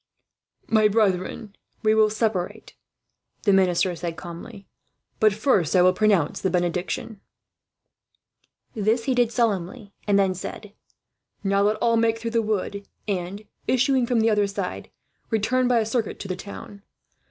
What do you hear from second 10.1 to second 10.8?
then said: